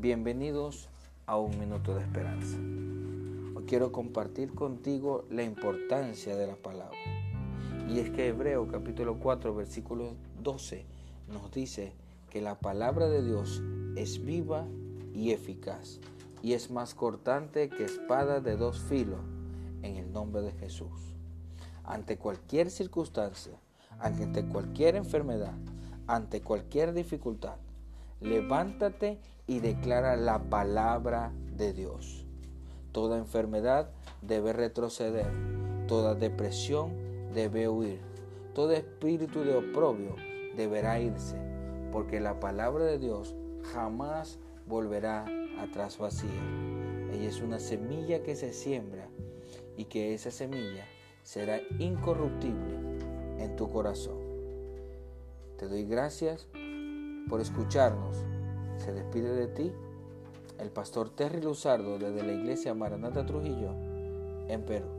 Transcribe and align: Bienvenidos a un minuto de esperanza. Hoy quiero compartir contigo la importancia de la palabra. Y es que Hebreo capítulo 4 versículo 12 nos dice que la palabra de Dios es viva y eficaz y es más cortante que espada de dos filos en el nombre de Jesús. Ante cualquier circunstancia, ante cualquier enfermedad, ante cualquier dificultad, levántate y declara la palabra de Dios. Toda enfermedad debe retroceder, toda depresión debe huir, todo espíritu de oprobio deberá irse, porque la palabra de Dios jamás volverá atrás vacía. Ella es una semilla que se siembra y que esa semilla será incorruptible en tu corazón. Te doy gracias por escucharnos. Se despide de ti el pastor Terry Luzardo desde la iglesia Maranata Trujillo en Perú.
Bienvenidos 0.00 0.88
a 1.26 1.38
un 1.38 1.58
minuto 1.58 1.96
de 1.96 2.02
esperanza. 2.02 2.56
Hoy 3.56 3.64
quiero 3.66 3.90
compartir 3.90 4.54
contigo 4.54 5.24
la 5.28 5.42
importancia 5.42 6.36
de 6.36 6.46
la 6.46 6.54
palabra. 6.54 6.96
Y 7.88 7.98
es 7.98 8.08
que 8.10 8.28
Hebreo 8.28 8.68
capítulo 8.68 9.18
4 9.18 9.52
versículo 9.56 10.14
12 10.40 10.86
nos 11.26 11.50
dice 11.50 11.94
que 12.30 12.40
la 12.40 12.60
palabra 12.60 13.08
de 13.08 13.24
Dios 13.24 13.60
es 13.96 14.24
viva 14.24 14.68
y 15.14 15.32
eficaz 15.32 15.98
y 16.44 16.52
es 16.52 16.70
más 16.70 16.94
cortante 16.94 17.68
que 17.68 17.82
espada 17.82 18.38
de 18.38 18.56
dos 18.56 18.78
filos 18.78 19.18
en 19.82 19.96
el 19.96 20.12
nombre 20.12 20.42
de 20.42 20.52
Jesús. 20.52 21.16
Ante 21.82 22.18
cualquier 22.18 22.70
circunstancia, 22.70 23.58
ante 23.98 24.44
cualquier 24.44 24.94
enfermedad, 24.94 25.54
ante 26.06 26.40
cualquier 26.40 26.92
dificultad, 26.92 27.56
levántate 28.20 29.18
y 29.46 29.60
declara 29.60 30.16
la 30.16 30.38
palabra 30.38 31.32
de 31.56 31.72
Dios. 31.72 32.26
Toda 32.92 33.18
enfermedad 33.18 33.90
debe 34.22 34.52
retroceder, 34.52 35.30
toda 35.86 36.14
depresión 36.14 36.92
debe 37.32 37.68
huir, 37.68 38.00
todo 38.54 38.72
espíritu 38.72 39.44
de 39.44 39.56
oprobio 39.56 40.16
deberá 40.56 40.98
irse, 41.00 41.36
porque 41.92 42.20
la 42.20 42.40
palabra 42.40 42.84
de 42.84 42.98
Dios 42.98 43.34
jamás 43.72 44.38
volverá 44.66 45.26
atrás 45.58 45.98
vacía. 45.98 46.30
Ella 47.12 47.28
es 47.28 47.40
una 47.40 47.58
semilla 47.58 48.22
que 48.22 48.36
se 48.36 48.52
siembra 48.52 49.08
y 49.76 49.84
que 49.84 50.14
esa 50.14 50.30
semilla 50.30 50.84
será 51.22 51.60
incorruptible 51.78 52.76
en 53.38 53.56
tu 53.56 53.70
corazón. 53.70 54.18
Te 55.56 55.68
doy 55.68 55.84
gracias 55.84 56.48
por 57.28 57.40
escucharnos. 57.40 58.16
Se 58.78 58.92
despide 58.92 59.34
de 59.34 59.48
ti 59.48 59.72
el 60.58 60.70
pastor 60.70 61.10
Terry 61.10 61.40
Luzardo 61.40 61.98
desde 61.98 62.22
la 62.22 62.32
iglesia 62.32 62.74
Maranata 62.74 63.24
Trujillo 63.26 63.72
en 64.48 64.62
Perú. 64.64 64.97